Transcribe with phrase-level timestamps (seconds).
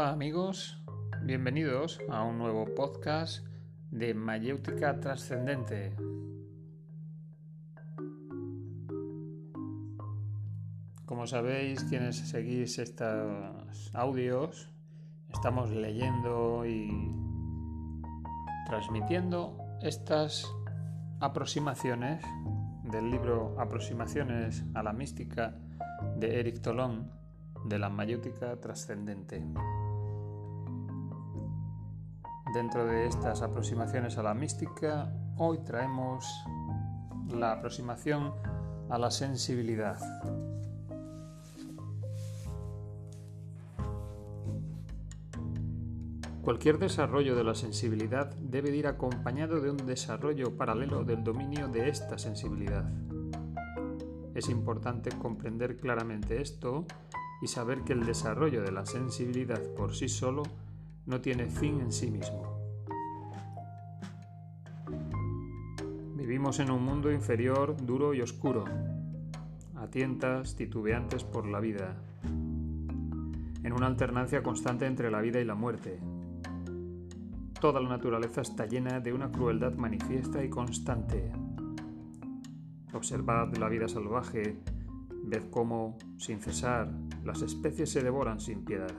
[0.00, 0.82] Hola amigos,
[1.24, 3.46] bienvenidos a un nuevo podcast
[3.90, 5.94] de Mayéutica Trascendente.
[11.04, 14.70] Como sabéis, quienes seguís estos audios,
[15.34, 17.14] estamos leyendo y
[18.68, 20.50] transmitiendo estas
[21.20, 22.24] aproximaciones
[22.84, 25.58] del libro Aproximaciones a la Mística
[26.16, 27.12] de Eric Tolón
[27.66, 29.44] de la mayéutica trascendente.
[32.52, 36.26] Dentro de estas aproximaciones a la mística, hoy traemos
[37.28, 38.32] la aproximación
[38.88, 39.98] a la sensibilidad.
[46.42, 51.88] Cualquier desarrollo de la sensibilidad debe ir acompañado de un desarrollo paralelo del dominio de
[51.88, 52.90] esta sensibilidad.
[54.34, 56.84] Es importante comprender claramente esto
[57.42, 60.42] y saber que el desarrollo de la sensibilidad por sí solo
[61.06, 62.49] no tiene fin en sí mismo.
[66.30, 68.64] Vivimos en un mundo inferior, duro y oscuro,
[69.74, 75.56] a tientas, titubeantes por la vida, en una alternancia constante entre la vida y la
[75.56, 75.98] muerte.
[77.60, 81.32] Toda la naturaleza está llena de una crueldad manifiesta y constante.
[82.92, 84.62] Observad la vida salvaje,
[85.24, 86.92] ved cómo, sin cesar,
[87.24, 88.94] las especies se devoran sin piedad.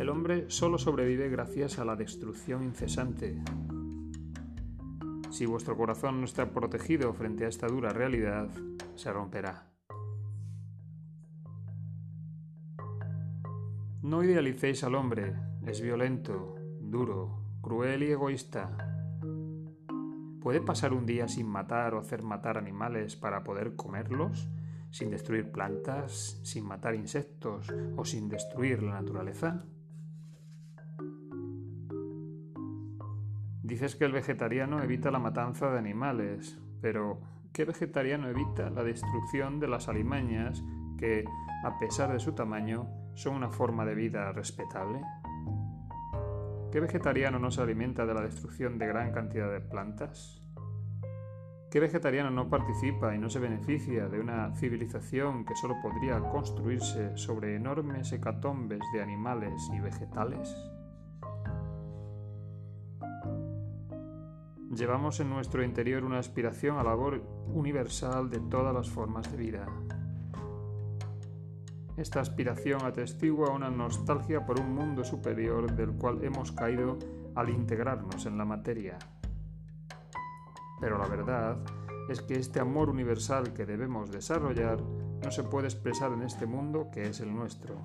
[0.00, 3.40] El hombre solo sobrevive gracias a la destrucción incesante.
[5.34, 8.48] Si vuestro corazón no está protegido frente a esta dura realidad,
[8.94, 9.66] se romperá.
[14.00, 15.34] No idealicéis al hombre,
[15.66, 18.76] es violento, duro, cruel y egoísta.
[20.40, 24.48] ¿Puede pasar un día sin matar o hacer matar animales para poder comerlos?
[24.92, 27.66] sin destruir plantas, sin matar insectos
[27.96, 29.64] o sin destruir la naturaleza?
[33.64, 37.22] Dices que el vegetariano evita la matanza de animales, pero
[37.54, 40.62] ¿qué vegetariano evita la destrucción de las alimañas
[40.98, 41.24] que,
[41.64, 45.00] a pesar de su tamaño, son una forma de vida respetable?
[46.70, 50.42] ¿Qué vegetariano no se alimenta de la destrucción de gran cantidad de plantas?
[51.70, 57.16] ¿Qué vegetariano no participa y no se beneficia de una civilización que solo podría construirse
[57.16, 60.54] sobre enormes hecatombes de animales y vegetales?
[64.76, 69.36] Llevamos en nuestro interior una aspiración a la labor universal de todas las formas de
[69.36, 69.66] vida.
[71.96, 76.98] Esta aspiración atestigua una nostalgia por un mundo superior del cual hemos caído
[77.36, 78.98] al integrarnos en la materia.
[80.80, 81.58] Pero la verdad
[82.08, 86.88] es que este amor universal que debemos desarrollar no se puede expresar en este mundo
[86.92, 87.76] que es el nuestro.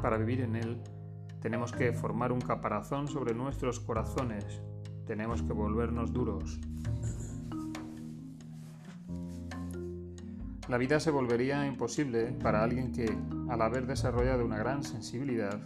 [0.00, 0.82] Para vivir en él,
[1.40, 4.62] tenemos que formar un caparazón sobre nuestros corazones,
[5.06, 6.60] tenemos que volvernos duros.
[10.68, 13.06] La vida se volvería imposible para alguien que,
[13.48, 15.60] al haber desarrollado una gran sensibilidad,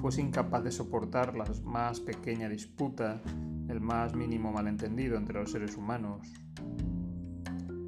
[0.00, 3.22] fuese incapaz de soportar la más pequeña disputa
[3.68, 6.32] el más mínimo malentendido entre los seres humanos.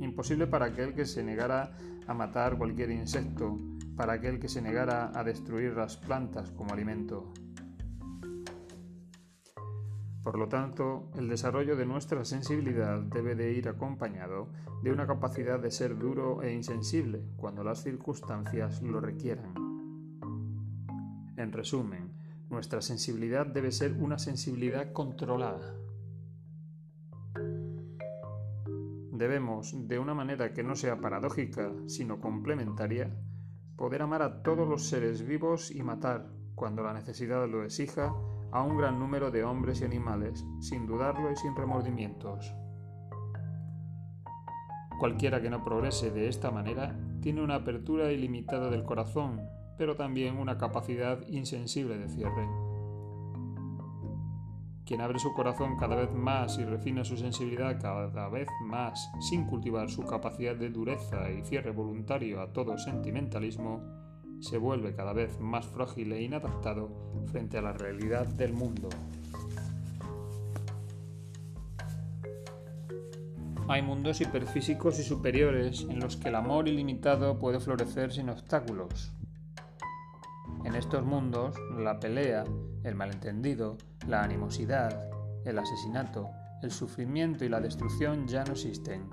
[0.00, 3.58] Imposible para aquel que se negara a matar cualquier insecto,
[3.96, 7.32] para aquel que se negara a destruir las plantas como alimento.
[10.24, 14.48] Por lo tanto, el desarrollo de nuestra sensibilidad debe de ir acompañado
[14.82, 19.52] de una capacidad de ser duro e insensible cuando las circunstancias lo requieran.
[21.36, 22.14] En resumen,
[22.48, 25.76] nuestra sensibilidad debe ser una sensibilidad controlada.
[29.12, 33.14] Debemos, de una manera que no sea paradójica, sino complementaria,
[33.76, 38.14] poder amar a todos los seres vivos y matar, cuando la necesidad lo exija,
[38.54, 42.54] a un gran número de hombres y animales, sin dudarlo y sin remordimientos.
[44.98, 49.42] Cualquiera que no progrese de esta manera tiene una apertura ilimitada del corazón
[49.76, 52.48] pero también una capacidad insensible de cierre.
[54.86, 59.46] Quien abre su corazón cada vez más y refina su sensibilidad cada vez más, sin
[59.46, 64.03] cultivar su capacidad de dureza y cierre voluntario a todo sentimentalismo,
[64.40, 66.90] se vuelve cada vez más frágil e inadaptado
[67.30, 68.88] frente a la realidad del mundo.
[73.68, 79.14] Hay mundos hiperfísicos y superiores en los que el amor ilimitado puede florecer sin obstáculos,
[80.64, 82.44] en estos mundos, la pelea,
[82.84, 83.76] el malentendido,
[84.08, 85.10] la animosidad,
[85.44, 86.30] el asesinato,
[86.62, 89.10] el sufrimiento y la destrucción ya no existen.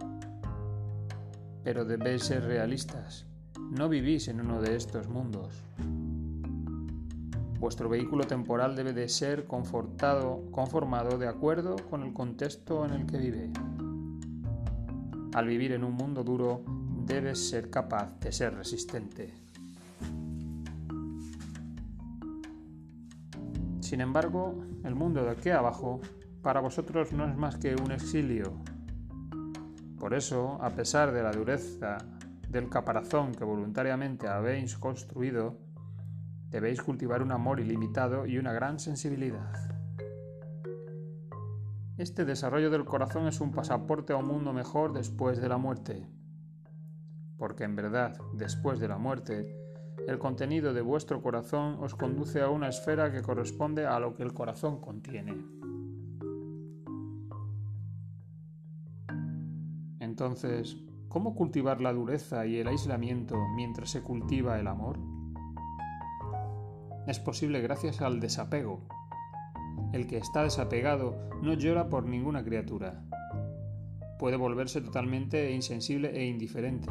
[1.62, 3.28] Pero debéis ser realistas.
[3.72, 5.64] No vivís en uno de estos mundos.
[7.58, 13.18] Vuestro vehículo temporal debe de ser conformado de acuerdo con el contexto en el que
[13.18, 13.50] vive.
[15.34, 16.64] Al vivir en un mundo duro,
[17.06, 19.34] debes ser capaz de ser resistente.
[23.80, 26.02] Sin embargo, el mundo de aquí abajo
[26.42, 28.52] para vosotros no es más que un exilio.
[29.98, 32.00] Por eso, a pesar de la dureza
[32.52, 35.58] del caparazón que voluntariamente habéis construido,
[36.50, 39.54] debéis cultivar un amor ilimitado y una gran sensibilidad.
[41.98, 46.06] Este desarrollo del corazón es un pasaporte a un mundo mejor después de la muerte.
[47.38, 49.56] Porque en verdad, después de la muerte,
[50.08, 54.24] el contenido de vuestro corazón os conduce a una esfera que corresponde a lo que
[54.24, 55.38] el corazón contiene.
[60.00, 60.76] Entonces,
[61.12, 64.98] ¿cómo cultivar la dureza y el aislamiento mientras se cultiva el amor?
[67.08, 68.82] es posible gracias al desapego.
[69.92, 73.04] El que está desapegado no llora por ninguna criatura.
[74.20, 76.90] Puede volverse totalmente insensible e indiferente.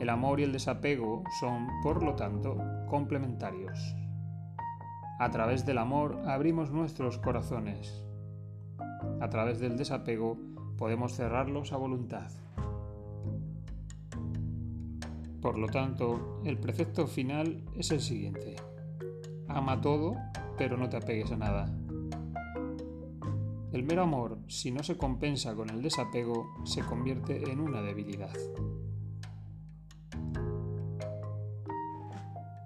[0.00, 2.56] El amor y el desapego son, por lo tanto,
[2.88, 3.78] complementarios.
[5.20, 8.04] A través del amor abrimos nuestros corazones.
[9.20, 10.38] A través del desapego
[10.78, 12.30] podemos cerrarlos a voluntad.
[15.40, 18.56] Por lo tanto, el precepto final es el siguiente.
[19.46, 20.16] Ama todo,
[20.56, 21.72] pero no te apegues a nada.
[23.72, 28.34] El mero amor, si no se compensa con el desapego, se convierte en una debilidad.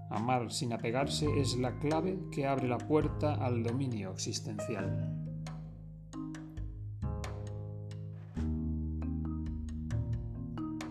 [0.09, 5.22] Amar sin apegarse es la clave que abre la puerta al dominio existencial.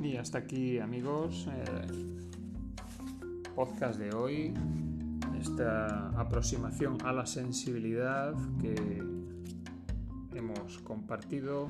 [0.04, 2.18] Y hasta aquí amigos, el
[3.54, 4.52] podcast de hoy,
[5.40, 9.04] esta aproximación a la sensibilidad que
[10.34, 11.68] hemos compartido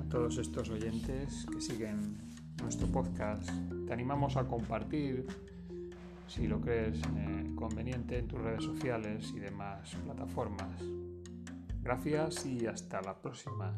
[0.00, 2.16] a todos estos oyentes que siguen
[2.62, 3.50] nuestro podcast.
[3.86, 5.26] Te animamos a compartir
[6.28, 10.80] si lo crees eh, conveniente en tus redes sociales y demás plataformas.
[11.82, 13.74] Gracias y hasta la próxima.